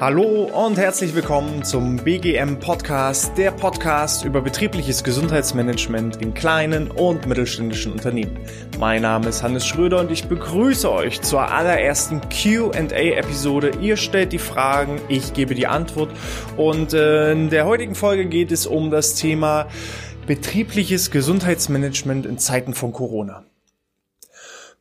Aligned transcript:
Hallo 0.00 0.44
und 0.44 0.78
herzlich 0.78 1.16
willkommen 1.16 1.64
zum 1.64 1.96
BGM 1.96 2.60
Podcast, 2.60 3.36
der 3.36 3.50
Podcast 3.50 4.24
über 4.24 4.40
betriebliches 4.40 5.02
Gesundheitsmanagement 5.02 6.22
in 6.22 6.32
kleinen 6.32 6.92
und 6.92 7.26
mittelständischen 7.26 7.90
Unternehmen. 7.90 8.38
Mein 8.78 9.02
Name 9.02 9.30
ist 9.30 9.42
Hannes 9.42 9.66
Schröder 9.66 9.98
und 9.98 10.12
ich 10.12 10.26
begrüße 10.26 10.88
euch 10.88 11.20
zur 11.20 11.50
allerersten 11.50 12.20
Q&A-Episode. 12.20 13.72
Ihr 13.80 13.96
stellt 13.96 14.32
die 14.32 14.38
Fragen, 14.38 15.00
ich 15.08 15.32
gebe 15.32 15.56
die 15.56 15.66
Antwort 15.66 16.12
und 16.56 16.94
äh, 16.94 17.32
in 17.32 17.50
der 17.50 17.66
heutigen 17.66 17.96
Folge 17.96 18.26
geht 18.26 18.52
es 18.52 18.68
um 18.68 18.92
das 18.92 19.16
Thema 19.16 19.66
betriebliches 20.28 21.10
Gesundheitsmanagement 21.10 22.26
in 22.26 22.36
Zeiten 22.36 22.74
von 22.74 22.92
Corona. 22.92 23.46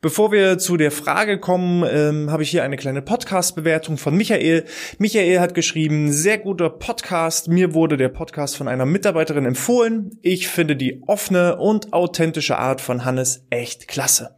Bevor 0.02 0.34
wir 0.34 0.58
zu 0.60 0.76
der 0.76 0.92
Frage 0.92 1.40
kommen, 1.40 1.86
ähm, 1.90 2.30
habe 2.30 2.44
ich 2.44 2.50
hier 2.50 2.64
eine 2.64 2.76
kleine 2.76 3.02
Podcast-Bewertung 3.02 3.98
von 3.98 4.16
Michael. 4.16 4.66
Michael 4.98 5.40
hat 5.40 5.54
geschrieben, 5.54 6.12
sehr 6.12 6.38
guter 6.38 6.70
Podcast. 6.70 7.48
Mir 7.48 7.74
wurde 7.74 7.96
der 7.96 8.10
Podcast 8.10 8.58
von 8.58 8.68
einer 8.68 8.86
Mitarbeiterin 8.86 9.46
empfohlen. 9.46 10.20
Ich 10.22 10.50
finde 10.50 10.76
die 10.76 11.02
offene 11.08 11.56
und 11.56 11.94
authentische 11.94 12.58
Art 12.58 12.82
von 12.82 13.06
Hannes 13.06 13.46
echt 13.50 13.88
klasse. 13.88 14.36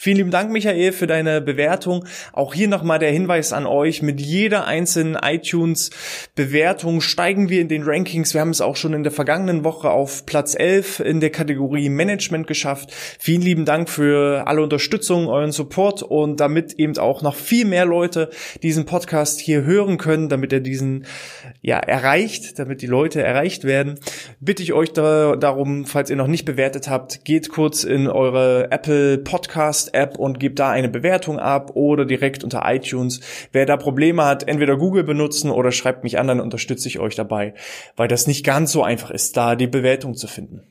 Vielen 0.00 0.18
lieben 0.18 0.30
Dank, 0.30 0.52
Michael, 0.52 0.92
für 0.92 1.08
deine 1.08 1.40
Bewertung. 1.40 2.04
Auch 2.32 2.54
hier 2.54 2.68
nochmal 2.68 3.00
der 3.00 3.10
Hinweis 3.10 3.52
an 3.52 3.66
euch. 3.66 4.00
Mit 4.00 4.20
jeder 4.20 4.64
einzelnen 4.64 5.16
iTunes-Bewertung 5.20 7.00
steigen 7.00 7.48
wir 7.48 7.60
in 7.60 7.66
den 7.66 7.82
Rankings. 7.82 8.32
Wir 8.32 8.40
haben 8.40 8.50
es 8.50 8.60
auch 8.60 8.76
schon 8.76 8.92
in 8.92 9.02
der 9.02 9.10
vergangenen 9.10 9.64
Woche 9.64 9.90
auf 9.90 10.24
Platz 10.24 10.54
11 10.56 11.00
in 11.00 11.18
der 11.18 11.30
Kategorie 11.30 11.88
Management 11.88 12.46
geschafft. 12.46 12.92
Vielen 13.18 13.42
lieben 13.42 13.64
Dank 13.64 13.90
für 13.90 14.46
alle 14.46 14.62
Unterstützung, 14.62 15.26
euren 15.26 15.50
Support 15.50 16.04
und 16.04 16.38
damit 16.38 16.74
eben 16.74 16.96
auch 16.96 17.22
noch 17.22 17.34
viel 17.34 17.64
mehr 17.64 17.84
Leute 17.84 18.30
diesen 18.62 18.86
Podcast 18.86 19.40
hier 19.40 19.64
hören 19.64 19.98
können, 19.98 20.28
damit 20.28 20.52
er 20.52 20.60
diesen 20.60 21.06
ja 21.60 21.76
erreicht, 21.76 22.60
damit 22.60 22.82
die 22.82 22.86
Leute 22.86 23.20
erreicht 23.20 23.64
werden, 23.64 23.98
bitte 24.38 24.62
ich 24.62 24.72
euch 24.72 24.92
da, 24.92 25.34
darum, 25.34 25.86
falls 25.86 26.08
ihr 26.08 26.14
noch 26.14 26.28
nicht 26.28 26.44
bewertet 26.44 26.88
habt, 26.88 27.24
geht 27.24 27.48
kurz 27.48 27.82
in 27.82 28.06
eure 28.06 28.70
Apple 28.70 29.18
Podcast 29.18 29.87
Podcast-App 29.88 30.18
und 30.18 30.40
gebt 30.40 30.58
da 30.58 30.70
eine 30.70 30.88
Bewertung 30.88 31.38
ab 31.38 31.72
oder 31.74 32.04
direkt 32.04 32.44
unter 32.44 32.62
iTunes. 32.64 33.20
Wer 33.52 33.66
da 33.66 33.76
Probleme 33.76 34.24
hat, 34.24 34.46
entweder 34.48 34.76
Google 34.76 35.04
benutzen 35.04 35.50
oder 35.50 35.72
schreibt 35.72 36.04
mich 36.04 36.18
an, 36.18 36.28
dann 36.28 36.40
unterstütze 36.40 36.88
ich 36.88 36.98
euch 36.98 37.14
dabei, 37.14 37.54
weil 37.96 38.08
das 38.08 38.26
nicht 38.26 38.44
ganz 38.44 38.72
so 38.72 38.82
einfach 38.82 39.10
ist, 39.10 39.36
da 39.36 39.56
die 39.56 39.66
Bewertung 39.66 40.14
zu 40.14 40.26
finden. 40.26 40.62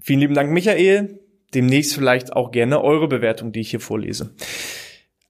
Vielen 0.00 0.20
lieben 0.20 0.34
Dank, 0.34 0.50
Michael. 0.50 1.20
Demnächst 1.54 1.94
vielleicht 1.94 2.32
auch 2.34 2.50
gerne 2.50 2.82
eure 2.82 3.08
Bewertung, 3.08 3.52
die 3.52 3.60
ich 3.60 3.70
hier 3.70 3.80
vorlese. 3.80 4.34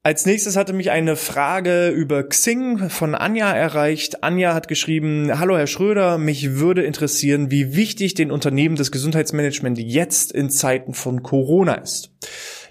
Als 0.06 0.26
nächstes 0.26 0.54
hatte 0.56 0.74
mich 0.74 0.90
eine 0.90 1.16
Frage 1.16 1.88
über 1.88 2.28
Xing 2.28 2.90
von 2.90 3.14
Anja 3.14 3.50
erreicht. 3.50 4.22
Anja 4.22 4.52
hat 4.52 4.68
geschrieben, 4.68 5.30
Hallo 5.38 5.56
Herr 5.56 5.66
Schröder, 5.66 6.18
mich 6.18 6.56
würde 6.56 6.82
interessieren, 6.82 7.50
wie 7.50 7.74
wichtig 7.74 8.12
den 8.12 8.30
Unternehmen 8.30 8.76
das 8.76 8.90
Gesundheitsmanagement 8.90 9.78
jetzt 9.78 10.30
in 10.30 10.50
Zeiten 10.50 10.92
von 10.92 11.22
Corona 11.22 11.76
ist. 11.76 12.10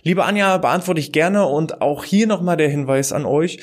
Liebe 0.06 0.26
Anja, 0.26 0.58
beantworte 0.58 1.00
ich 1.00 1.14
gerne 1.14 1.46
und 1.46 1.82
auch 1.82 2.04
hier 2.04 2.28
nochmal 2.28 2.58
der 2.58 2.68
Hinweis 2.68 3.14
an 3.14 3.26
euch. 3.26 3.60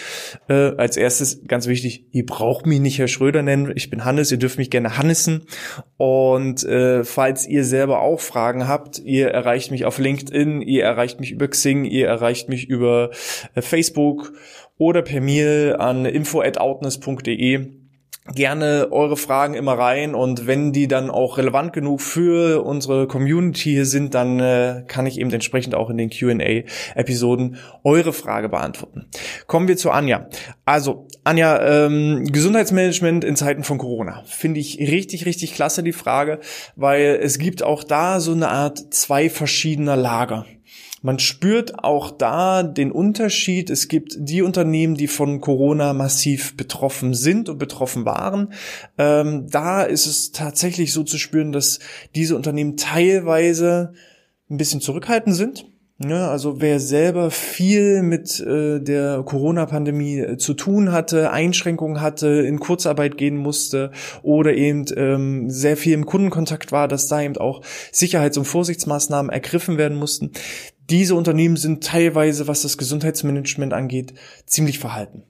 Äh, 0.49 0.75
als 0.77 0.97
erstes 0.97 1.47
ganz 1.47 1.67
wichtig, 1.67 2.07
ihr 2.13 2.25
braucht 2.25 2.65
mich 2.65 2.81
nicht 2.81 2.99
Herr 2.99 3.09
Schröder 3.09 3.43
nennen. 3.43 3.71
Ich 3.75 3.91
bin 3.91 4.07
Hannes, 4.07 4.33
ihr 4.33 4.39
dürft 4.39 4.57
mich 4.57 4.71
gerne 4.71 4.97
Hannessen. 4.97 5.45
Und 5.99 6.65
äh, 6.65 7.05
falls 7.05 7.47
ihr 7.47 7.65
selber 7.65 8.01
auch 8.01 8.21
Fragen 8.21 8.67
habt, 8.67 8.99
ihr 9.01 9.29
erreicht 9.29 9.71
mich 9.71 9.85
auf 9.85 9.99
LinkedIn, 9.99 10.63
ihr 10.63 10.85
erreicht 10.85 11.21
mich 11.21 11.31
über 11.31 11.47
Xing, 11.47 11.85
ihr 11.85 12.09
erreicht 12.09 12.49
mich 12.49 12.69
über 12.71 13.11
äh, 13.55 13.61
Facebook 13.61 14.33
oder 14.79 15.03
per 15.03 15.21
Mail 15.21 15.77
an 15.79 16.07
info@outness.de 16.07 17.80
gerne 18.35 18.89
eure 18.91 19.17
Fragen 19.17 19.55
immer 19.55 19.75
rein 19.75 20.15
und 20.15 20.47
wenn 20.47 20.73
die 20.73 20.89
dann 20.89 21.11
auch 21.11 21.39
relevant 21.39 21.73
genug 21.73 22.01
für 22.01 22.65
unsere 22.65 23.07
Community 23.07 23.71
hier 23.71 23.87
sind, 23.87 24.15
dann 24.15 24.41
äh, 24.41 24.85
kann 24.87 25.07
ich 25.07 25.19
eben 25.19 25.33
entsprechend 25.33 25.75
auch 25.75 25.91
in 25.91 25.97
den 25.97 26.11
Q&A-Episoden 26.11 27.57
eure 27.85 28.13
Frage 28.13 28.49
beantworten. 28.49 29.07
Kommen 29.47 29.69
wir 29.69 29.77
zu 29.77 29.91
Anja. 29.91 30.29
Also 30.65 31.09
Anja, 31.25 31.87
ähm, 31.87 32.25
Gesundheitsmanagement 32.25 33.25
in 33.25 33.37
Zeiten 33.37 33.65
von 33.65 33.79
Corona 33.79 34.23
finde 34.27 34.61
ich 34.61 34.79
richtig, 34.79 35.27
richtig 35.27 35.55
klasse 35.55 35.83
die 35.83 35.93
Frage, 35.93 36.41
weil 36.77 37.19
es 37.23 37.39
gibt 37.39 37.63
auch 37.63 37.85
da 37.85 38.21
so 38.21 38.33
eine 38.33 38.49
Art 38.49 38.95
zwei 38.95 39.29
verschiedener 39.29 39.97
Lager. 39.97 40.47
Man 41.03 41.19
spürt 41.19 41.83
auch 41.83 42.11
da 42.11 42.63
den 42.63 42.93
Unterschied. 42.93 43.71
Es 43.71 43.89
gibt 43.89 44.17
die 44.19 44.43
Unternehmen, 44.43 44.97
die 44.97 45.09
von 45.09 45.41
Corona 45.41 45.95
massiv 45.95 46.57
betroffen 46.57 47.15
sind 47.15 47.49
und 47.49 47.59
betroffen 47.59 48.05
waren. 48.05 48.53
Ähm, 48.99 49.49
da 49.49 49.83
ist 49.83 50.07
es 50.07 50.33
tatsächlich 50.33 50.93
so 50.93 51.03
zu 51.03 51.17
spüren, 51.17 51.53
dass 51.53 51.79
diese 52.15 52.37
Unternehmen 52.37 52.77
teilweise 52.77 53.95
ein 54.51 54.59
bisschen 54.59 54.83
zurückhaltend 54.83 55.37
sind. 55.37 55.70
Ja, 56.03 56.31
also 56.31 56.63
wer 56.63 56.81
selber 56.81 57.31
viel 57.31 58.03
mit 58.03 58.41
äh, 58.41 58.81
der 58.81 59.23
Corona-Pandemie 59.23 60.21
äh, 60.21 60.37
zu 60.39 60.55
tun 60.55 60.93
hatte, 60.93 61.31
Einschränkungen 61.31 62.01
hatte, 62.01 62.27
in 62.27 62.59
Kurzarbeit 62.59 63.19
gehen 63.19 63.37
musste 63.37 63.91
oder 64.23 64.55
eben 64.55 64.87
ähm, 64.97 65.51
sehr 65.51 65.77
viel 65.77 65.93
im 65.93 66.07
Kundenkontakt 66.07 66.73
war, 66.73 66.89
dass 66.89 67.09
da 67.09 67.21
eben 67.21 67.37
auch 67.37 67.61
Sicherheits- 67.93 68.39
und 68.39 68.47
Vorsichtsmaßnahmen 68.47 69.31
ergriffen 69.31 69.77
werden 69.77 69.99
mussten, 69.99 70.33
diese 70.89 71.15
Unternehmen 71.15 71.57
sind 71.57 71.85
teilweise, 71.85 72.49
was 72.49 72.63
das 72.63 72.79
Gesundheitsmanagement 72.79 73.75
angeht, 73.75 74.15
ziemlich 74.47 74.79
verhalten. 74.79 75.25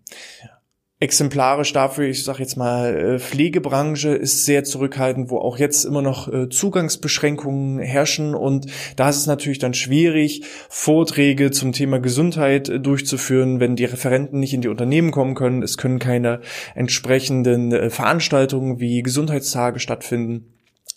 Exemplarisch 1.02 1.72
dafür, 1.72 2.08
ich 2.08 2.24
sage 2.24 2.40
jetzt 2.40 2.56
mal, 2.56 2.94
äh, 2.94 3.18
Pflegebranche 3.18 4.10
ist 4.10 4.44
sehr 4.44 4.64
zurückhaltend, 4.64 5.30
wo 5.30 5.38
auch 5.38 5.56
jetzt 5.56 5.86
immer 5.86 6.02
noch 6.02 6.30
äh, 6.30 6.50
Zugangsbeschränkungen 6.50 7.78
herrschen 7.78 8.34
und 8.34 8.66
da 8.96 9.08
ist 9.08 9.16
es 9.16 9.26
natürlich 9.26 9.58
dann 9.58 9.72
schwierig, 9.72 10.42
Vorträge 10.68 11.52
zum 11.52 11.72
Thema 11.72 12.00
Gesundheit 12.00 12.68
äh, 12.68 12.78
durchzuführen, 12.78 13.60
wenn 13.60 13.76
die 13.76 13.86
Referenten 13.86 14.40
nicht 14.40 14.52
in 14.52 14.60
die 14.60 14.68
Unternehmen 14.68 15.10
kommen 15.10 15.34
können. 15.34 15.62
Es 15.62 15.78
können 15.78 16.00
keine 16.00 16.42
entsprechenden 16.74 17.90
Veranstaltungen 17.90 18.78
wie 18.78 19.02
Gesundheitstage 19.02 19.80
stattfinden. 19.80 20.52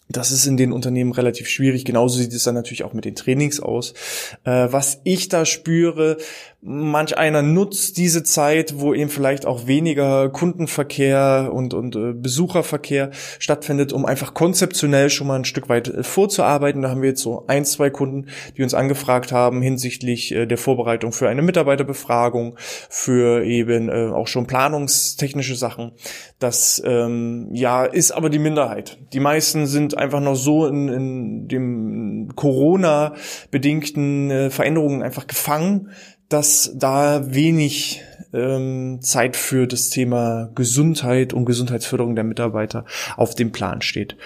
Das 0.10 0.32
ist 0.32 0.46
in 0.46 0.58
den 0.58 0.74
Unternehmen 0.74 1.14
relativ 1.14 1.48
schwierig. 1.48 1.86
Genauso 1.86 2.20
sieht 2.20 2.34
es 2.34 2.44
dann 2.44 2.56
natürlich 2.56 2.84
auch 2.84 2.94
mit 2.94 3.06
den 3.06 3.16
Trainings 3.16 3.60
aus. 3.60 3.94
Äh, 4.44 4.68
was 4.70 5.00
ich 5.06 5.30
da 5.30 5.46
spüre, 5.46 6.18
manch 6.66 7.18
einer 7.18 7.42
nutzt 7.42 7.98
diese 7.98 8.24
Zeit, 8.24 8.80
wo 8.80 8.94
eben 8.94 9.10
vielleicht 9.10 9.46
auch 9.46 9.68
weniger 9.68 10.30
Kundenverkehr 10.30 11.50
und, 11.52 11.74
und 11.74 11.96
äh, 11.96 12.14
Besucherverkehr 12.14 13.12
stattfindet, 13.38 13.92
um 13.92 14.06
einfach 14.06 14.34
konzeptionell 14.34 15.10
schon 15.10 15.28
mal 15.28 15.36
ein 15.36 15.46
Stück 15.46 15.68
weit 15.68 15.90
äh, 15.90 16.04
vorzuarbeiten. 16.04 16.82
Da 16.82 16.90
haben 16.90 17.02
wir 17.02 17.10
jetzt 17.10 17.22
so 17.22 17.44
ein, 17.48 17.66
zwei 17.66 17.90
Kunden, 17.90 18.28
die 18.56 18.64
uns 18.64 18.74
angefragt 18.74 19.34
haben 19.34 19.62
hinsichtlich 19.62 20.32
äh, 20.34 20.46
der 20.46 20.58
Vorbereitung 20.58 21.12
für 21.12 21.28
eine 21.28 21.42
Mitarbeiterbefragung, 21.42 22.56
für 22.90 23.44
eben 23.44 23.90
äh, 23.90 24.12
auch 24.14 24.28
schon 24.28 24.48
planungstechnische 24.48 25.56
Sachen. 25.56 25.92
Das 26.40 26.82
ähm, 26.86 27.50
ja 27.52 27.84
ist 27.84 28.12
aber 28.12 28.30
die 28.30 28.40
Minderheit. 28.40 29.00
Die 29.12 29.20
meisten 29.20 29.68
sind 29.68 29.98
einfach 29.98 30.22
noch 30.22 30.36
so 30.36 30.66
in, 30.68 30.88
in 30.88 31.48
dem 31.50 32.32
Corona-bedingten 32.36 34.32
äh, 34.32 34.50
Veränderungen 34.50 35.04
einfach 35.04 35.28
gefangen, 35.28 35.90
dass 36.34 36.72
da 36.74 37.34
wenig 37.34 38.02
ähm, 38.34 39.00
Zeit 39.02 39.36
für 39.36 39.68
das 39.68 39.90
Thema 39.90 40.50
Gesundheit 40.56 41.32
und 41.32 41.46
Gesundheitsförderung 41.46 42.16
der 42.16 42.24
Mitarbeiter 42.24 42.86
auf 43.16 43.36
dem 43.36 43.52
Plan 43.52 43.84
steht. 43.84 44.18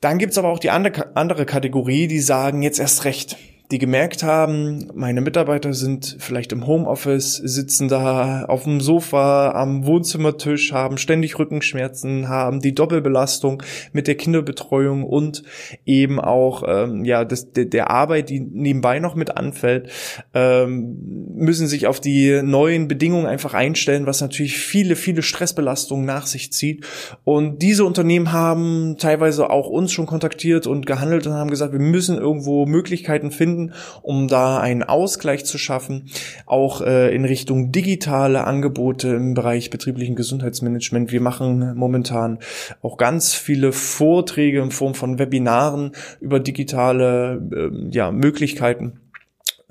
Dann 0.00 0.18
gibt's 0.18 0.38
aber 0.38 0.48
auch 0.48 0.58
die 0.58 0.70
andere, 0.70 1.14
andere 1.16 1.44
Kategorie, 1.44 2.06
die 2.06 2.20
sagen 2.20 2.62
jetzt 2.62 2.78
erst 2.78 3.04
recht 3.04 3.36
die 3.70 3.78
gemerkt 3.78 4.22
haben, 4.22 4.90
meine 4.94 5.20
Mitarbeiter 5.20 5.74
sind 5.74 6.16
vielleicht 6.20 6.52
im 6.52 6.66
Homeoffice, 6.66 7.36
sitzen 7.36 7.88
da 7.88 8.46
auf 8.46 8.64
dem 8.64 8.80
Sofa 8.80 9.50
am 9.50 9.84
Wohnzimmertisch, 9.84 10.72
haben 10.72 10.96
ständig 10.96 11.38
Rückenschmerzen, 11.38 12.30
haben 12.30 12.60
die 12.60 12.74
Doppelbelastung 12.74 13.62
mit 13.92 14.06
der 14.06 14.14
Kinderbetreuung 14.14 15.04
und 15.04 15.42
eben 15.84 16.18
auch 16.18 16.62
ähm, 16.66 17.04
ja 17.04 17.26
das, 17.26 17.52
der, 17.52 17.66
der 17.66 17.90
Arbeit, 17.90 18.30
die 18.30 18.40
nebenbei 18.40 19.00
noch 19.00 19.14
mit 19.14 19.36
anfällt, 19.36 19.90
ähm, 20.32 21.28
müssen 21.34 21.66
sich 21.66 21.86
auf 21.86 22.00
die 22.00 22.40
neuen 22.42 22.88
Bedingungen 22.88 23.26
einfach 23.26 23.52
einstellen, 23.52 24.06
was 24.06 24.22
natürlich 24.22 24.56
viele, 24.56 24.96
viele 24.96 25.22
Stressbelastungen 25.22 26.06
nach 26.06 26.26
sich 26.26 26.54
zieht. 26.54 26.86
Und 27.24 27.60
diese 27.60 27.84
Unternehmen 27.84 28.32
haben 28.32 28.96
teilweise 28.98 29.50
auch 29.50 29.68
uns 29.68 29.92
schon 29.92 30.06
kontaktiert 30.06 30.66
und 30.66 30.86
gehandelt 30.86 31.26
und 31.26 31.34
haben 31.34 31.50
gesagt, 31.50 31.74
wir 31.74 31.80
müssen 31.80 32.16
irgendwo 32.16 32.64
Möglichkeiten 32.64 33.30
finden, 33.30 33.57
finden, 33.58 33.72
um 34.02 34.28
da 34.28 34.58
einen 34.60 34.82
Ausgleich 34.82 35.44
zu 35.44 35.58
schaffen, 35.58 36.10
auch 36.46 36.80
äh, 36.80 37.14
in 37.14 37.24
Richtung 37.24 37.72
digitale 37.72 38.44
Angebote 38.44 39.08
im 39.08 39.34
Bereich 39.34 39.70
betrieblichen 39.70 40.14
Gesundheitsmanagement. 40.14 41.12
Wir 41.12 41.20
machen 41.20 41.74
momentan 41.76 42.38
auch 42.82 42.96
ganz 42.96 43.34
viele 43.34 43.72
Vorträge 43.72 44.60
in 44.60 44.70
Form 44.70 44.94
von 44.94 45.18
Webinaren 45.18 45.92
über 46.20 46.40
digitale 46.40 47.40
äh, 47.52 47.88
ja, 47.90 48.10
Möglichkeiten 48.10 49.00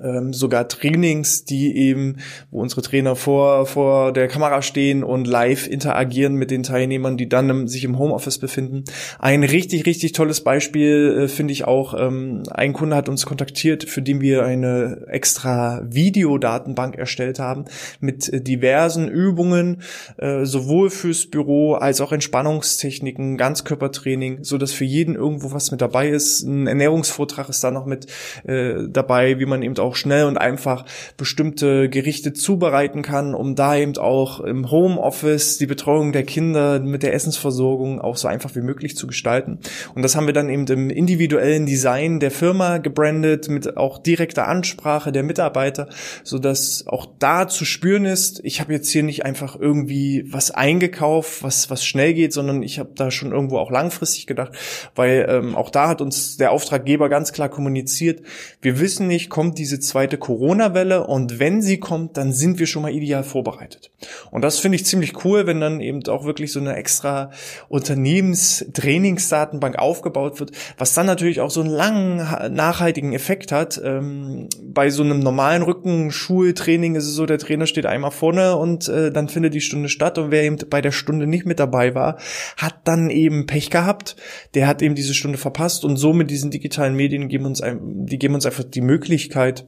ähm, 0.00 0.32
sogar 0.32 0.68
Trainings, 0.68 1.44
die 1.44 1.76
eben, 1.76 2.18
wo 2.50 2.60
unsere 2.60 2.82
Trainer 2.82 3.16
vor, 3.16 3.66
vor 3.66 4.12
der 4.12 4.28
Kamera 4.28 4.62
stehen 4.62 5.02
und 5.02 5.26
live 5.26 5.66
interagieren 5.66 6.34
mit 6.34 6.50
den 6.50 6.62
Teilnehmern, 6.62 7.16
die 7.16 7.28
dann 7.28 7.50
im, 7.50 7.68
sich 7.68 7.84
im 7.84 7.98
Homeoffice 7.98 8.38
befinden. 8.38 8.84
Ein 9.18 9.42
richtig, 9.42 9.86
richtig 9.86 10.12
tolles 10.12 10.42
Beispiel 10.42 11.22
äh, 11.24 11.28
finde 11.28 11.52
ich 11.52 11.64
auch, 11.64 11.94
ähm, 11.98 12.44
ein 12.50 12.72
Kunde 12.72 12.96
hat 12.96 13.08
uns 13.08 13.26
kontaktiert, 13.26 13.84
für 13.84 14.02
den 14.02 14.20
wir 14.20 14.44
eine 14.44 15.06
extra 15.08 15.82
Videodatenbank 15.84 16.96
erstellt 16.96 17.38
haben 17.38 17.64
mit 18.00 18.32
äh, 18.32 18.40
diversen 18.40 19.08
Übungen, 19.08 19.82
äh, 20.18 20.44
sowohl 20.44 20.90
fürs 20.90 21.26
Büro 21.26 21.74
als 21.74 22.00
auch 22.00 22.12
Entspannungstechniken, 22.12 23.36
Ganzkörpertraining, 23.36 24.44
so 24.44 24.58
dass 24.58 24.72
für 24.72 24.84
jeden 24.84 25.16
irgendwo 25.16 25.52
was 25.52 25.72
mit 25.72 25.80
dabei 25.80 26.08
ist. 26.08 26.42
Ein 26.42 26.66
Ernährungsvortrag 26.68 27.48
ist 27.48 27.64
da 27.64 27.70
noch 27.70 27.86
mit 27.86 28.06
äh, 28.44 28.74
dabei, 28.88 29.40
wie 29.40 29.46
man 29.46 29.62
eben 29.62 29.76
auch 29.78 29.87
auch 29.88 29.96
schnell 29.96 30.26
und 30.26 30.36
einfach 30.36 30.84
bestimmte 31.16 31.88
Gerichte 31.88 32.32
zubereiten 32.32 33.02
kann, 33.02 33.34
um 33.34 33.54
da 33.54 33.76
eben 33.76 33.96
auch 33.96 34.40
im 34.40 34.70
Homeoffice 34.70 35.58
die 35.58 35.66
Betreuung 35.66 36.12
der 36.12 36.24
Kinder 36.24 36.78
mit 36.80 37.02
der 37.02 37.14
Essensversorgung 37.14 38.00
auch 38.00 38.16
so 38.16 38.28
einfach 38.28 38.54
wie 38.54 38.60
möglich 38.60 38.96
zu 38.96 39.06
gestalten. 39.06 39.58
Und 39.94 40.02
das 40.02 40.14
haben 40.14 40.26
wir 40.26 40.34
dann 40.34 40.50
eben 40.50 40.66
im 40.66 40.90
individuellen 40.90 41.66
Design 41.66 42.20
der 42.20 42.30
Firma 42.30 42.78
gebrandet, 42.78 43.48
mit 43.48 43.76
auch 43.76 43.98
direkter 43.98 44.46
Ansprache 44.46 45.12
der 45.12 45.22
Mitarbeiter, 45.22 45.88
so 46.22 46.38
dass 46.38 46.84
auch 46.86 47.06
da 47.18 47.48
zu 47.48 47.64
spüren 47.64 48.04
ist, 48.04 48.40
ich 48.44 48.60
habe 48.60 48.72
jetzt 48.72 48.90
hier 48.90 49.02
nicht 49.02 49.24
einfach 49.24 49.58
irgendwie 49.58 50.26
was 50.30 50.50
eingekauft, 50.50 51.42
was, 51.42 51.70
was 51.70 51.84
schnell 51.84 52.14
geht, 52.14 52.32
sondern 52.32 52.62
ich 52.62 52.78
habe 52.78 52.90
da 52.94 53.10
schon 53.10 53.32
irgendwo 53.32 53.58
auch 53.58 53.70
langfristig 53.70 54.26
gedacht, 54.26 54.52
weil 54.94 55.26
ähm, 55.28 55.56
auch 55.56 55.70
da 55.70 55.88
hat 55.88 56.00
uns 56.00 56.36
der 56.36 56.52
Auftraggeber 56.52 57.08
ganz 57.08 57.32
klar 57.32 57.48
kommuniziert, 57.48 58.22
wir 58.60 58.80
wissen 58.80 59.06
nicht, 59.06 59.30
kommt 59.30 59.58
diese 59.58 59.77
zweite 59.80 60.18
Corona-Welle 60.18 61.06
und 61.06 61.38
wenn 61.38 61.62
sie 61.62 61.78
kommt, 61.78 62.16
dann 62.16 62.32
sind 62.32 62.58
wir 62.58 62.66
schon 62.66 62.82
mal 62.82 62.92
ideal 62.92 63.24
vorbereitet. 63.24 63.90
Und 64.30 64.42
das 64.42 64.58
finde 64.58 64.76
ich 64.76 64.86
ziemlich 64.86 65.24
cool, 65.24 65.46
wenn 65.46 65.60
dann 65.60 65.80
eben 65.80 66.06
auch 66.08 66.24
wirklich 66.24 66.52
so 66.52 66.60
eine 66.60 66.76
extra 66.76 67.30
Unternehmenstrainingsdatenbank 67.68 69.78
aufgebaut 69.78 70.40
wird, 70.40 70.52
was 70.76 70.94
dann 70.94 71.06
natürlich 71.06 71.40
auch 71.40 71.50
so 71.50 71.60
einen 71.60 71.70
langen, 71.70 72.18
nachhaltigen 72.54 73.12
Effekt 73.12 73.52
hat. 73.52 73.80
Ähm, 73.82 74.48
bei 74.62 74.90
so 74.90 75.02
einem 75.02 75.20
normalen 75.20 75.62
Rückenschultraining 75.62 76.96
ist 76.96 77.06
es 77.06 77.14
so, 77.14 77.26
der 77.26 77.38
Trainer 77.38 77.66
steht 77.66 77.86
einmal 77.86 78.10
vorne 78.10 78.56
und 78.56 78.88
äh, 78.88 79.12
dann 79.12 79.28
findet 79.28 79.54
die 79.54 79.60
Stunde 79.60 79.88
statt 79.88 80.18
und 80.18 80.30
wer 80.30 80.44
eben 80.44 80.56
bei 80.70 80.80
der 80.80 80.92
Stunde 80.92 81.26
nicht 81.26 81.46
mit 81.46 81.60
dabei 81.60 81.94
war, 81.94 82.18
hat 82.56 82.76
dann 82.84 83.10
eben 83.10 83.46
Pech 83.46 83.70
gehabt. 83.70 84.16
Der 84.54 84.66
hat 84.66 84.82
eben 84.82 84.94
diese 84.94 85.14
Stunde 85.14 85.38
verpasst 85.38 85.84
und 85.84 85.96
so 85.96 86.12
mit 86.12 86.30
diesen 86.30 86.50
digitalen 86.50 86.94
Medien 86.94 87.28
geben 87.28 87.46
uns, 87.46 87.60
ein, 87.60 88.06
die 88.06 88.18
geben 88.18 88.34
uns 88.34 88.46
einfach 88.46 88.64
die 88.64 88.80
Möglichkeit, 88.80 89.67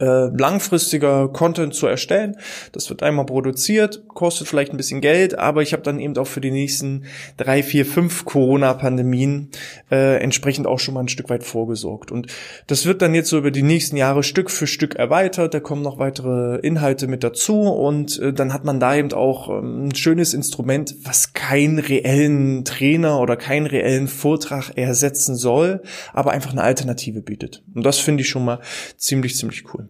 äh, 0.00 0.28
langfristiger 0.36 1.28
Content 1.28 1.74
zu 1.74 1.86
erstellen. 1.86 2.36
Das 2.72 2.88
wird 2.90 3.02
einmal 3.02 3.26
produziert, 3.26 4.02
kostet 4.08 4.48
vielleicht 4.48 4.72
ein 4.72 4.76
bisschen 4.76 5.00
Geld, 5.00 5.38
aber 5.38 5.62
ich 5.62 5.72
habe 5.72 5.82
dann 5.82 6.00
eben 6.00 6.16
auch 6.16 6.26
für 6.26 6.40
die 6.40 6.50
nächsten 6.50 7.04
drei, 7.36 7.62
vier, 7.62 7.84
fünf 7.84 8.24
Corona-Pandemien 8.24 9.50
äh, 9.90 10.16
entsprechend 10.22 10.66
auch 10.66 10.78
schon 10.78 10.94
mal 10.94 11.00
ein 11.00 11.08
Stück 11.08 11.30
weit 11.30 11.44
vorgesorgt. 11.44 12.10
Und 12.10 12.28
das 12.66 12.86
wird 12.86 13.02
dann 13.02 13.14
jetzt 13.14 13.28
so 13.28 13.38
über 13.38 13.50
die 13.50 13.62
nächsten 13.62 13.96
Jahre 13.96 14.22
Stück 14.22 14.50
für 14.50 14.66
Stück 14.66 14.94
erweitert. 14.94 15.54
Da 15.54 15.60
kommen 15.60 15.82
noch 15.82 15.98
weitere 15.98 16.58
Inhalte 16.60 17.06
mit 17.06 17.22
dazu 17.22 17.60
und 17.60 18.18
äh, 18.18 18.32
dann 18.32 18.52
hat 18.52 18.64
man 18.64 18.80
da 18.80 18.96
eben 18.96 19.12
auch 19.12 19.50
ähm, 19.50 19.88
ein 19.88 19.94
schönes 19.94 20.32
Instrument, 20.34 20.94
was 21.04 21.34
keinen 21.34 21.78
reellen 21.78 22.64
Trainer 22.64 23.20
oder 23.20 23.36
keinen 23.36 23.66
reellen 23.66 24.08
Vortrag 24.08 24.70
ersetzen 24.76 25.36
soll, 25.36 25.82
aber 26.12 26.30
einfach 26.30 26.52
eine 26.52 26.62
Alternative 26.62 27.20
bietet. 27.20 27.62
Und 27.74 27.84
das 27.84 27.98
finde 27.98 28.22
ich 28.22 28.28
schon 28.28 28.44
mal 28.44 28.60
ziemlich, 28.96 29.36
ziemlich 29.36 29.64
cool. 29.74 29.89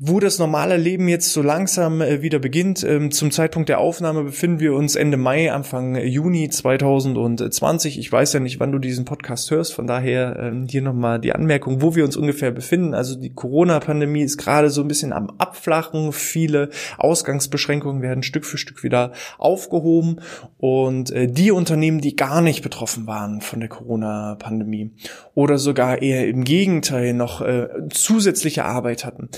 Wo 0.00 0.20
das 0.20 0.38
normale 0.38 0.76
Leben 0.76 1.08
jetzt 1.08 1.32
so 1.32 1.42
langsam 1.42 2.00
äh, 2.00 2.22
wieder 2.22 2.38
beginnt, 2.38 2.84
ähm, 2.84 3.10
zum 3.10 3.32
Zeitpunkt 3.32 3.68
der 3.68 3.80
Aufnahme 3.80 4.22
befinden 4.22 4.60
wir 4.60 4.74
uns 4.74 4.94
Ende 4.94 5.16
Mai, 5.16 5.50
Anfang 5.52 5.96
Juni 5.96 6.48
2020. 6.48 7.98
Ich 7.98 8.12
weiß 8.12 8.34
ja 8.34 8.38
nicht, 8.38 8.60
wann 8.60 8.70
du 8.70 8.78
diesen 8.78 9.04
Podcast 9.04 9.50
hörst, 9.50 9.74
von 9.74 9.88
daher 9.88 10.36
ähm, 10.38 10.68
hier 10.70 10.82
nochmal 10.82 11.18
die 11.18 11.32
Anmerkung, 11.32 11.82
wo 11.82 11.96
wir 11.96 12.04
uns 12.04 12.16
ungefähr 12.16 12.52
befinden. 12.52 12.94
Also 12.94 13.18
die 13.18 13.34
Corona-Pandemie 13.34 14.22
ist 14.22 14.38
gerade 14.38 14.70
so 14.70 14.82
ein 14.82 14.86
bisschen 14.86 15.12
am 15.12 15.30
Abflachen. 15.38 16.12
Viele 16.12 16.70
Ausgangsbeschränkungen 16.98 18.00
werden 18.00 18.22
Stück 18.22 18.46
für 18.46 18.56
Stück 18.56 18.84
wieder 18.84 19.10
aufgehoben 19.36 20.20
und 20.58 21.10
äh, 21.10 21.26
die 21.26 21.50
Unternehmen, 21.50 22.00
die 22.00 22.14
gar 22.14 22.40
nicht 22.40 22.62
betroffen 22.62 23.08
waren 23.08 23.40
von 23.40 23.58
der 23.58 23.68
Corona-Pandemie 23.68 24.92
oder 25.34 25.58
sogar 25.58 26.02
eher 26.02 26.28
im 26.28 26.44
Gegenteil 26.44 27.14
noch 27.14 27.40
äh, 27.40 27.66
zusätzliche 27.90 28.64
Arbeit 28.64 29.04
hatten, 29.04 29.28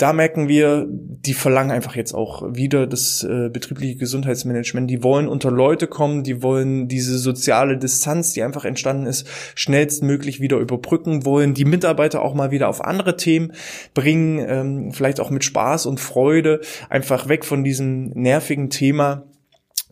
da 0.00 0.14
merken 0.14 0.48
wir, 0.48 0.86
die 0.88 1.34
verlangen 1.34 1.70
einfach 1.70 1.94
jetzt 1.94 2.14
auch 2.14 2.54
wieder 2.54 2.86
das 2.86 3.22
äh, 3.22 3.50
betriebliche 3.50 3.96
Gesundheitsmanagement. 3.96 4.90
Die 4.90 5.02
wollen 5.02 5.28
unter 5.28 5.50
Leute 5.50 5.88
kommen, 5.88 6.22
die 6.22 6.42
wollen 6.42 6.88
diese 6.88 7.18
soziale 7.18 7.76
Distanz, 7.76 8.32
die 8.32 8.42
einfach 8.42 8.64
entstanden 8.64 9.04
ist, 9.04 9.28
schnellstmöglich 9.54 10.40
wieder 10.40 10.56
überbrücken, 10.56 11.26
wollen 11.26 11.52
die 11.52 11.66
Mitarbeiter 11.66 12.22
auch 12.22 12.32
mal 12.32 12.50
wieder 12.50 12.70
auf 12.70 12.82
andere 12.82 13.18
Themen 13.18 13.52
bringen, 13.92 14.42
ähm, 14.48 14.92
vielleicht 14.92 15.20
auch 15.20 15.28
mit 15.28 15.44
Spaß 15.44 15.84
und 15.84 16.00
Freude, 16.00 16.62
einfach 16.88 17.28
weg 17.28 17.44
von 17.44 17.62
diesem 17.62 18.08
nervigen 18.14 18.70
Thema 18.70 19.26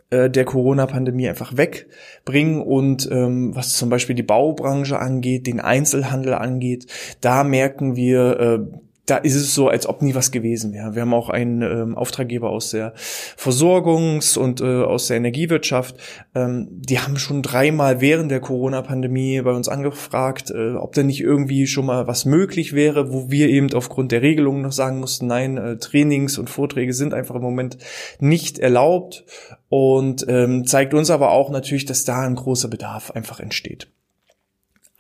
äh, 0.09 0.31
der 0.31 0.47
Corona-Pandemie 0.47 1.29
einfach 1.29 1.59
wegbringen 1.59 2.63
und 2.63 3.07
ähm, 3.13 3.55
was 3.55 3.75
zum 3.75 3.91
Beispiel 3.91 4.17
die 4.17 4.23
Baubranche 4.23 4.99
angeht, 4.99 5.47
den 5.47 5.61
Einzelhandel 5.61 6.33
angeht, 6.33 6.87
da 7.21 7.45
merken 7.45 7.95
wir, 7.95 8.41
äh, 8.41 8.88
da 9.11 9.17
ist 9.17 9.35
es 9.35 9.55
so, 9.55 9.69
als 9.69 9.87
ob 9.87 10.03
nie 10.03 10.15
was 10.15 10.31
gewesen 10.31 10.73
wäre. 10.73 10.95
Wir 10.95 11.03
haben 11.03 11.15
auch 11.15 11.31
einen 11.31 11.63
ähm, 11.63 11.97
Auftraggeber 11.97 12.51
aus 12.51 12.71
der 12.71 12.95
Versorgungs- 12.95 14.37
und 14.37 14.61
äh, 14.61 14.83
aus 14.83 15.07
der 15.07 15.17
Energiewirtschaft. 15.17 15.97
Ähm, 16.35 16.69
die 16.71 16.99
haben 16.99 17.17
schon 17.17 17.43
dreimal 17.43 18.01
während 18.01 18.31
der 18.31 18.41
Corona-Pandemie 18.41 19.41
bei 19.41 19.53
uns 19.53 19.69
angefragt, 19.69 20.51
äh, 20.51 20.75
ob 20.75 20.93
denn 20.93 21.07
nicht 21.07 21.21
irgendwie 21.21 21.67
schon 21.67 21.87
mal 21.87 22.07
was 22.07 22.27
möglich 22.27 22.75
wäre, 22.75 23.13
wo 23.13 23.31
wir 23.31 23.49
eben 23.49 23.73
aufgrund 23.73 24.13
der 24.13 24.23
Regelungen 24.23 24.63
noch 24.63 24.73
sagen 24.73 25.01
mussten, 25.01 25.27
nein, 25.27 25.57
äh, 25.57 25.79
Trainings 25.79 26.39
und 26.39 26.51
Vorträge 26.51 26.93
sind 26.93 27.15
einfach 27.15 27.35
im 27.35 27.43
Moment 27.43 27.79
nicht 28.21 28.59
erlaubt 28.59 29.25
und 29.69 30.27
ähm, 30.29 30.67
zeigt 30.67 30.93
uns 30.93 31.11
aber 31.11 31.31
auch 31.31 31.51
natürlich, 31.51 31.87
dass 31.87 32.05
da 32.05 32.21
ein 32.21 32.35
großer 32.35 32.69
Bedarf 32.69 33.11
einfach 33.11 33.41
entsteht. 33.41 33.89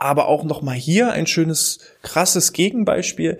Aber 0.01 0.29
auch 0.29 0.45
noch 0.45 0.63
mal 0.63 0.77
hier 0.77 1.13
ein 1.13 1.27
schönes 1.27 1.81
krasses 2.03 2.53
Gegenbeispiel. 2.53 3.39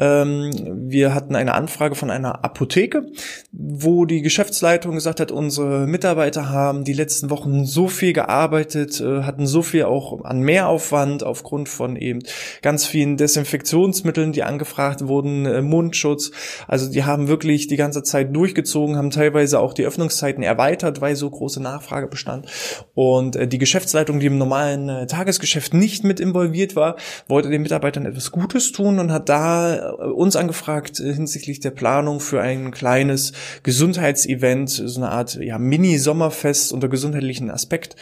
Ähm, 0.00 0.50
wir 0.90 1.14
hatten 1.14 1.36
eine 1.36 1.54
Anfrage 1.54 1.94
von 1.94 2.10
einer 2.10 2.44
Apotheke, 2.44 3.06
wo 3.52 4.04
die 4.04 4.20
Geschäftsleitung 4.20 4.96
gesagt 4.96 5.20
hat, 5.20 5.30
unsere 5.30 5.86
Mitarbeiter 5.86 6.50
haben 6.50 6.82
die 6.82 6.92
letzten 6.92 7.30
Wochen 7.30 7.64
so 7.64 7.86
viel 7.86 8.12
gearbeitet, 8.12 9.00
äh, 9.00 9.22
hatten 9.22 9.46
so 9.46 9.62
viel 9.62 9.84
auch 9.84 10.24
an 10.24 10.40
Mehraufwand 10.40 11.22
aufgrund 11.22 11.68
von 11.68 11.94
eben 11.94 12.20
ganz 12.60 12.84
vielen 12.84 13.16
Desinfektionsmitteln, 13.16 14.32
die 14.32 14.42
angefragt 14.42 15.06
wurden, 15.06 15.46
äh, 15.46 15.62
Mundschutz. 15.62 16.32
Also 16.66 16.90
die 16.90 17.04
haben 17.04 17.28
wirklich 17.28 17.68
die 17.68 17.76
ganze 17.76 18.02
Zeit 18.02 18.34
durchgezogen, 18.34 18.96
haben 18.96 19.10
teilweise 19.10 19.60
auch 19.60 19.72
die 19.72 19.84
Öffnungszeiten 19.84 20.42
erweitert, 20.42 21.00
weil 21.00 21.14
so 21.14 21.30
große 21.30 21.62
Nachfrage 21.62 22.08
bestand. 22.08 22.46
Und 22.94 23.36
äh, 23.36 23.46
die 23.46 23.58
Geschäftsleitung, 23.58 24.18
die 24.18 24.26
im 24.26 24.38
normalen 24.38 25.06
Tagesgeschäft 25.06 25.74
nicht 25.74 25.99
mit 26.04 26.20
involviert 26.20 26.76
war, 26.76 26.96
wollte 27.28 27.50
den 27.50 27.62
Mitarbeitern 27.62 28.06
etwas 28.06 28.30
Gutes 28.30 28.72
tun 28.72 28.98
und 28.98 29.12
hat 29.12 29.28
da 29.28 29.76
äh, 29.76 30.04
uns 30.04 30.36
angefragt 30.36 31.00
äh, 31.00 31.12
hinsichtlich 31.12 31.60
der 31.60 31.70
Planung 31.70 32.20
für 32.20 32.40
ein 32.40 32.70
kleines 32.70 33.32
Gesundheitsevent, 33.62 34.70
so 34.70 35.00
eine 35.00 35.10
Art 35.10 35.36
ja, 35.36 35.58
Mini-Sommerfest 35.58 36.72
unter 36.72 36.88
gesundheitlichen 36.88 37.50
Aspekt, 37.50 37.96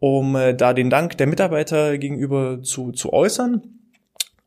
um 0.00 0.36
äh, 0.36 0.54
da 0.54 0.72
den 0.74 0.90
Dank 0.90 1.16
der 1.18 1.26
Mitarbeiter 1.26 1.98
gegenüber 1.98 2.62
zu, 2.62 2.92
zu 2.92 3.12
äußern 3.12 3.81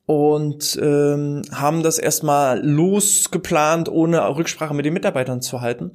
und 0.05 0.79
ähm, 0.81 1.41
haben 1.51 1.81
das 1.81 1.97
erstmal 1.97 2.63
losgeplant, 2.63 3.89
ohne 3.89 4.19
Rücksprache 4.35 4.75
mit 4.75 4.85
den 4.85 4.93
Mitarbeitern 4.93 5.41
zu 5.41 5.61
halten. 5.61 5.91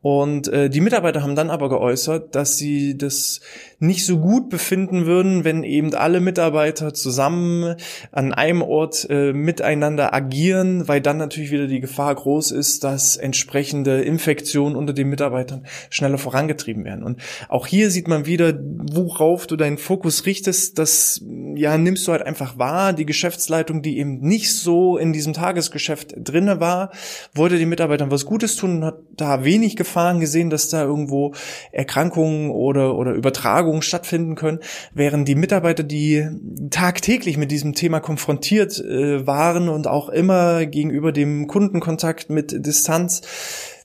Und 0.00 0.48
äh, 0.48 0.70
die 0.70 0.80
Mitarbeiter 0.80 1.22
haben 1.22 1.36
dann 1.36 1.50
aber 1.50 1.68
geäußert, 1.68 2.34
dass 2.34 2.56
sie 2.56 2.96
das 2.96 3.40
nicht 3.78 4.06
so 4.06 4.18
gut 4.18 4.48
befinden 4.48 5.04
würden, 5.04 5.44
wenn 5.44 5.62
eben 5.62 5.94
alle 5.94 6.20
Mitarbeiter 6.20 6.94
zusammen 6.94 7.76
an 8.12 8.32
einem 8.32 8.62
Ort 8.62 9.06
äh, 9.10 9.34
miteinander 9.34 10.14
agieren, 10.14 10.88
weil 10.88 11.02
dann 11.02 11.18
natürlich 11.18 11.50
wieder 11.50 11.66
die 11.66 11.80
Gefahr 11.80 12.14
groß 12.14 12.52
ist, 12.52 12.82
dass 12.84 13.18
entsprechende 13.18 14.00
Infektionen 14.00 14.74
unter 14.74 14.94
den 14.94 15.08
Mitarbeitern 15.08 15.66
schneller 15.90 16.18
vorangetrieben 16.18 16.84
werden. 16.84 17.02
Und 17.02 17.20
auch 17.48 17.66
hier 17.66 17.90
sieht 17.90 18.08
man 18.08 18.24
wieder, 18.24 18.58
worauf 18.58 19.46
du 19.46 19.56
deinen 19.56 19.78
Fokus 19.78 20.24
richtest, 20.24 20.78
das 20.78 21.22
ja 21.54 21.76
nimmst 21.76 22.06
du 22.06 22.12
halt 22.12 22.22
einfach 22.22 22.58
wahr. 22.58 22.94
Die 22.94 23.06
Geschäfts 23.06 23.49
Geschäftsleitung, 23.50 23.82
die 23.82 23.98
eben 23.98 24.20
nicht 24.20 24.54
so 24.54 24.96
in 24.96 25.12
diesem 25.12 25.32
Tagesgeschäft 25.32 26.14
drinne 26.16 26.60
war, 26.60 26.90
wollte 27.34 27.58
den 27.58 27.68
Mitarbeitern 27.68 28.10
was 28.10 28.24
Gutes 28.24 28.56
tun 28.56 28.76
und 28.76 28.84
hat 28.84 28.98
da 29.16 29.44
wenig 29.44 29.76
Gefahren 29.76 30.20
gesehen, 30.20 30.50
dass 30.50 30.68
da 30.68 30.84
irgendwo 30.84 31.32
Erkrankungen 31.72 32.50
oder, 32.50 32.96
oder 32.96 33.12
Übertragungen 33.12 33.82
stattfinden 33.82 34.36
können, 34.36 34.60
während 34.94 35.26
die 35.26 35.34
Mitarbeiter, 35.34 35.82
die 35.82 36.28
tagtäglich 36.70 37.36
mit 37.36 37.50
diesem 37.50 37.74
Thema 37.74 38.00
konfrontiert 38.00 38.78
äh, 38.78 39.26
waren 39.26 39.68
und 39.68 39.88
auch 39.88 40.08
immer 40.08 40.66
gegenüber 40.66 41.10
dem 41.10 41.48
Kundenkontakt 41.48 42.30
mit 42.30 42.64
Distanz 42.64 43.22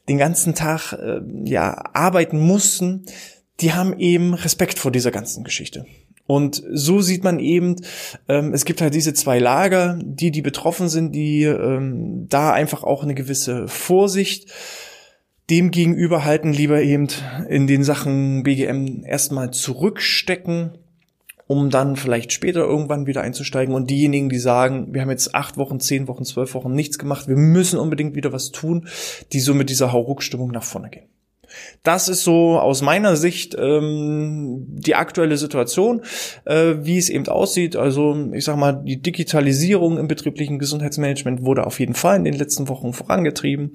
den 0.08 0.20
ganzen 0.20 0.54
Tag 0.54 0.94
äh, 0.94 1.22
ja 1.46 1.76
arbeiten 1.94 2.40
mussten, 2.40 3.06
die 3.62 3.74
haben 3.74 3.98
eben 3.98 4.36
Respekt 4.36 4.78
vor 4.78 4.92
dieser 4.92 5.12
ganzen 5.12 5.44
Geschichte. 5.44 5.86
Und 6.28 6.64
so 6.72 7.02
sieht 7.02 7.24
man 7.24 7.40
eben, 7.40 7.76
ähm, 8.28 8.54
es 8.54 8.66
gibt 8.66 8.82
halt 8.82 8.96
diese 8.96 9.14
zwei 9.14 9.38
Lager, 9.40 10.00
die, 10.02 10.32
die 10.32 10.42
betroffen 10.42 10.90
sind, 10.90 11.14
die 11.14 11.44
ähm, 11.44 12.26
da 12.30 12.52
einfach 12.52 12.84
auch 12.84 13.04
eine 13.04 13.14
gewisse 13.14 13.68
Vorsicht 13.68 14.52
dem 15.50 15.70
gegenüber 15.70 16.26
halten, 16.26 16.52
lieber 16.52 16.82
eben 16.82 17.08
in 17.48 17.68
den 17.68 17.84
Sachen 17.84 18.42
BGM 18.42 19.04
erstmal 19.06 19.52
zurückstecken, 19.52 20.80
um 21.46 21.70
dann 21.70 21.96
vielleicht 21.96 22.34
später 22.34 22.62
irgendwann 22.62 23.06
wieder 23.06 23.22
einzusteigen. 23.22 23.76
Und 23.76 23.92
diejenigen, 23.92 24.30
die 24.30 24.40
sagen, 24.40 24.94
wir 24.94 25.02
haben 25.02 25.12
jetzt 25.12 25.36
acht 25.36 25.58
Wochen, 25.58 25.80
zehn 25.80 26.08
Wochen, 26.08 26.26
zwölf 26.26 26.56
Wochen 26.56 26.74
nichts 26.74 26.98
gemacht, 26.98 27.28
wir 27.28 27.38
müssen 27.38 27.78
unbedingt 27.78 28.16
wieder 28.16 28.34
was 28.34 28.52
tun, 28.52 28.88
die 29.32 29.40
so 29.40 29.54
mit 29.54 29.70
dieser 29.70 29.92
Hauruck-Stimmung 29.92 30.50
nach 30.50 30.64
vorne 30.64 30.90
gehen. 30.90 31.06
Das 31.84 32.10
ist 32.10 32.24
so 32.24 32.60
aus 32.60 32.82
meiner 32.82 33.16
Sicht 33.16 33.56
ähm, 33.58 34.66
die 34.68 34.96
aktuelle 34.96 35.38
Situation, 35.38 36.02
äh, 36.46 36.76
wie 36.82 36.98
es 36.98 37.10
eben 37.10 37.28
aussieht. 37.28 37.76
Also 37.76 38.16
ich 38.34 38.44
sag 38.44 38.58
mal, 38.58 38.82
die 38.84 39.02
Digitalisierung 39.02 39.98
im 39.98 40.08
betrieblichen 40.08 40.60
Gesundheitsmanagement 40.60 41.44
wurde 41.44 41.66
auf 41.68 41.80
jeden 41.80 41.94
Fall 41.94 42.18
in 42.18 42.24
den 42.24 42.34
letzten 42.34 42.68
Wochen 42.68 42.94
vorangetrieben. 42.94 43.72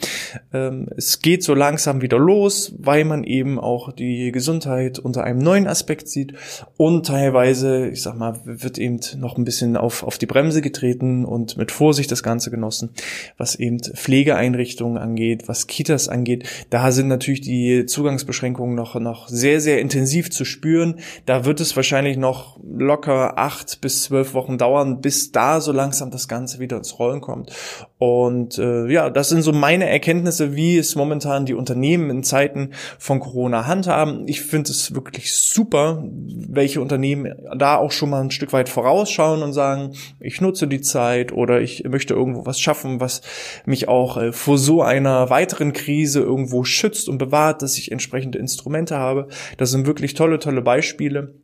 Ähm, 0.52 0.88
es 0.96 1.20
geht 1.20 1.44
so 1.44 1.54
langsam 1.54 2.02
wieder 2.02 2.18
los, 2.18 2.74
weil 2.78 3.04
man 3.04 3.24
eben 3.24 3.60
auch 3.60 3.92
die 3.92 4.32
Gesundheit 4.32 4.98
unter 4.98 5.24
einem 5.24 5.38
neuen 5.38 5.66
Aspekt 5.66 6.08
sieht 6.08 6.34
und 6.76 7.06
teilweise, 7.06 7.88
ich 7.88 8.02
sag 8.02 8.16
mal, 8.16 8.40
wird 8.44 8.78
eben 8.78 9.00
noch 9.18 9.36
ein 9.36 9.44
bisschen 9.44 9.76
auf, 9.76 10.02
auf 10.02 10.18
die 10.18 10.26
Bremse 10.26 10.62
getreten 10.62 11.24
und 11.24 11.56
mit 11.56 11.70
Vorsicht 11.70 12.10
das 12.10 12.22
Ganze 12.22 12.50
genossen, 12.50 12.90
was 13.36 13.54
eben 13.54 13.78
Pflegeeinrichtungen 13.80 14.98
angeht, 14.98 15.46
was 15.46 15.66
Kitas 15.66 16.08
angeht. 16.08 16.48
Da 16.70 16.92
sind 16.92 17.08
natürlich 17.08 17.40
Zugangsbeschränkungen 17.86 18.74
noch, 18.74 18.94
noch 19.00 19.28
sehr, 19.28 19.60
sehr 19.60 19.80
intensiv 19.80 20.30
zu 20.30 20.44
spüren. 20.44 21.00
Da 21.26 21.44
wird 21.44 21.60
es 21.60 21.76
wahrscheinlich 21.76 22.16
noch 22.16 22.58
locker 22.62 23.38
acht 23.38 23.80
bis 23.80 24.04
zwölf 24.04 24.34
Wochen 24.34 24.58
dauern, 24.58 25.00
bis 25.00 25.32
da 25.32 25.60
so 25.60 25.72
langsam 25.72 26.10
das 26.10 26.28
Ganze 26.28 26.58
wieder 26.58 26.76
ins 26.76 26.98
Rollen 26.98 27.20
kommt. 27.20 27.52
Und 27.98 28.58
äh, 28.58 28.86
ja, 28.86 29.10
das 29.10 29.28
sind 29.28 29.42
so 29.42 29.52
meine 29.52 29.88
Erkenntnisse, 29.88 30.56
wie 30.56 30.78
es 30.78 30.96
momentan 30.96 31.46
die 31.46 31.54
Unternehmen 31.54 32.10
in 32.10 32.22
Zeiten 32.22 32.70
von 32.98 33.20
Corona 33.20 33.66
handhaben. 33.66 34.26
Ich 34.26 34.40
finde 34.40 34.70
es 34.70 34.94
wirklich 34.94 35.34
super, 35.34 36.02
welche 36.04 36.80
Unternehmen 36.80 37.34
da 37.56 37.76
auch 37.76 37.92
schon 37.92 38.10
mal 38.10 38.22
ein 38.22 38.30
Stück 38.30 38.52
weit 38.52 38.68
vorausschauen 38.68 39.42
und 39.42 39.52
sagen, 39.52 39.92
ich 40.18 40.40
nutze 40.40 40.66
die 40.66 40.80
Zeit 40.80 41.32
oder 41.32 41.60
ich 41.60 41.84
möchte 41.84 42.14
irgendwo 42.14 42.46
was 42.46 42.60
schaffen, 42.60 43.00
was 43.00 43.20
mich 43.66 43.88
auch 43.88 44.16
äh, 44.16 44.32
vor 44.32 44.58
so 44.58 44.82
einer 44.82 45.30
weiteren 45.30 45.72
Krise 45.72 46.20
irgendwo 46.20 46.64
schützt 46.64 47.08
und 47.08 47.18
bewahrt, 47.18 47.59
dass 47.62 47.78
ich 47.78 47.92
entsprechende 47.92 48.38
Instrumente 48.38 48.96
habe. 48.96 49.28
Das 49.56 49.70
sind 49.70 49.86
wirklich 49.86 50.14
tolle, 50.14 50.38
tolle 50.38 50.62
Beispiele. 50.62 51.39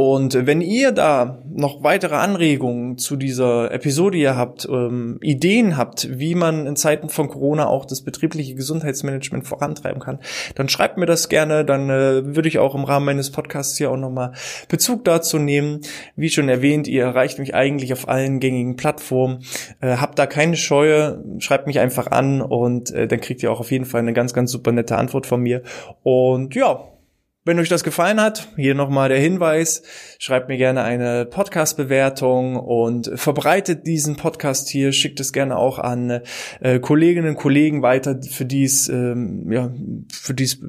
Und 0.00 0.46
wenn 0.46 0.62
ihr 0.62 0.92
da 0.92 1.42
noch 1.46 1.82
weitere 1.82 2.14
Anregungen 2.14 2.96
zu 2.96 3.16
dieser 3.16 3.70
Episode 3.70 4.16
hier 4.16 4.34
habt, 4.34 4.66
ähm, 4.66 5.18
Ideen 5.20 5.76
habt, 5.76 6.08
wie 6.18 6.34
man 6.34 6.66
in 6.66 6.74
Zeiten 6.74 7.10
von 7.10 7.28
Corona 7.28 7.66
auch 7.66 7.84
das 7.84 8.00
betriebliche 8.00 8.54
Gesundheitsmanagement 8.54 9.46
vorantreiben 9.46 10.00
kann, 10.00 10.20
dann 10.54 10.70
schreibt 10.70 10.96
mir 10.96 11.04
das 11.04 11.28
gerne. 11.28 11.66
Dann 11.66 11.90
äh, 11.90 12.34
würde 12.34 12.48
ich 12.48 12.58
auch 12.58 12.74
im 12.74 12.84
Rahmen 12.84 13.04
meines 13.04 13.30
Podcasts 13.30 13.76
hier 13.76 13.90
auch 13.90 13.98
nochmal 13.98 14.32
Bezug 14.70 15.04
dazu 15.04 15.38
nehmen. 15.38 15.82
Wie 16.16 16.30
schon 16.30 16.48
erwähnt, 16.48 16.88
ihr 16.88 17.02
erreicht 17.02 17.38
mich 17.38 17.54
eigentlich 17.54 17.92
auf 17.92 18.08
allen 18.08 18.40
gängigen 18.40 18.76
Plattformen. 18.76 19.44
Äh, 19.82 19.98
habt 19.98 20.18
da 20.18 20.24
keine 20.24 20.56
Scheue, 20.56 21.22
schreibt 21.40 21.66
mich 21.66 21.78
einfach 21.78 22.06
an 22.06 22.40
und 22.40 22.90
äh, 22.90 23.06
dann 23.06 23.20
kriegt 23.20 23.42
ihr 23.42 23.52
auch 23.52 23.60
auf 23.60 23.70
jeden 23.70 23.84
Fall 23.84 24.00
eine 24.00 24.14
ganz, 24.14 24.32
ganz 24.32 24.50
super 24.50 24.72
nette 24.72 24.96
Antwort 24.96 25.26
von 25.26 25.42
mir. 25.42 25.60
Und 26.02 26.54
ja, 26.54 26.86
wenn 27.44 27.58
euch 27.58 27.68
das 27.68 27.84
gefallen 27.84 28.20
hat, 28.20 28.48
hier 28.56 28.74
nochmal 28.74 29.08
der 29.08 29.18
Hinweis, 29.18 29.82
schreibt 30.18 30.48
mir 30.48 30.58
gerne 30.58 30.82
eine 30.82 31.24
Podcast-Bewertung 31.24 32.56
und 32.56 33.10
verbreitet 33.14 33.86
diesen 33.86 34.16
Podcast 34.16 34.68
hier, 34.68 34.92
schickt 34.92 35.20
es 35.20 35.32
gerne 35.32 35.56
auch 35.56 35.78
an 35.78 36.20
äh, 36.60 36.78
Kolleginnen 36.80 37.30
und 37.30 37.36
Kollegen 37.36 37.82
weiter, 37.82 38.20
für 38.22 38.44
die 38.44 38.64
es, 38.64 38.88
ähm, 38.88 39.50
ja, 39.50 39.72
für 40.12 40.34
die 40.34 40.44
es 40.44 40.60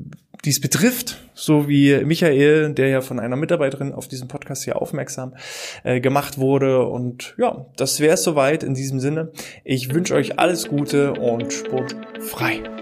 dies 0.43 0.59
betrifft, 0.59 1.19
so 1.33 1.67
wie 1.67 2.03
Michael, 2.03 2.73
der 2.73 2.87
ja 2.87 3.01
von 3.01 3.19
einer 3.19 3.35
Mitarbeiterin 3.35 3.93
auf 3.93 4.07
diesen 4.07 4.27
Podcast 4.27 4.63
hier 4.63 4.81
aufmerksam 4.81 5.35
äh, 5.83 5.99
gemacht 5.99 6.37
wurde. 6.37 6.85
Und 6.85 7.35
ja, 7.37 7.67
das 7.77 7.99
wäre 7.99 8.15
es 8.15 8.23
soweit 8.23 8.63
in 8.63 8.73
diesem 8.73 8.99
Sinne. 8.99 9.31
Ich 9.63 9.93
wünsche 9.93 10.15
euch 10.15 10.39
alles 10.39 10.67
Gute 10.67 11.13
und 11.13 11.53
sportfrei. 11.53 12.80